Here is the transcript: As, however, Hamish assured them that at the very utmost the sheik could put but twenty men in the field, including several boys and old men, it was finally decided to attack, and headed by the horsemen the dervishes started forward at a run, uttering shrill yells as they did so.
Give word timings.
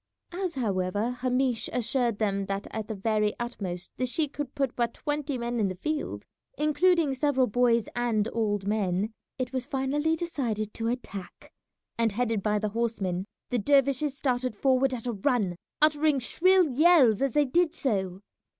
As, 0.31 0.55
however, 0.55 1.11
Hamish 1.11 1.69
assured 1.71 2.17
them 2.17 2.47
that 2.47 2.65
at 2.71 2.87
the 2.87 2.95
very 2.95 3.33
utmost 3.39 3.91
the 3.97 4.07
sheik 4.07 4.33
could 4.33 4.55
put 4.55 4.75
but 4.75 4.95
twenty 4.95 5.37
men 5.37 5.59
in 5.59 5.67
the 5.67 5.75
field, 5.75 6.25
including 6.57 7.13
several 7.13 7.45
boys 7.45 7.87
and 7.95 8.27
old 8.33 8.65
men, 8.65 9.13
it 9.37 9.53
was 9.53 9.67
finally 9.67 10.15
decided 10.15 10.73
to 10.73 10.87
attack, 10.87 11.53
and 11.99 12.13
headed 12.13 12.41
by 12.41 12.57
the 12.57 12.69
horsemen 12.69 13.27
the 13.51 13.59
dervishes 13.59 14.17
started 14.17 14.55
forward 14.55 14.91
at 14.95 15.05
a 15.05 15.13
run, 15.13 15.55
uttering 15.83 16.17
shrill 16.17 16.67
yells 16.67 17.21
as 17.21 17.33
they 17.35 17.45
did 17.45 17.75
so. 17.75 18.21